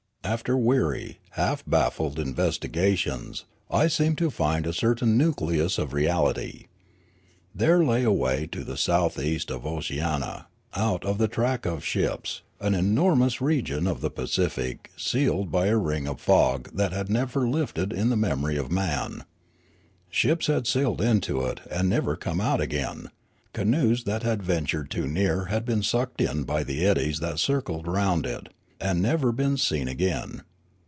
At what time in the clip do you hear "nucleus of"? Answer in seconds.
5.17-5.91